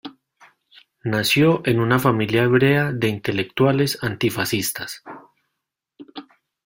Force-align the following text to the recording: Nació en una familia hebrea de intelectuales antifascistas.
Nació 1.03 1.61
en 1.63 1.79
una 1.79 1.99
familia 1.99 2.41
hebrea 2.41 2.91
de 2.91 3.07
intelectuales 3.07 3.99
antifascistas. 4.03 5.03